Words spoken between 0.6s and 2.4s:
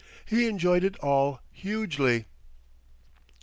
it all hugely.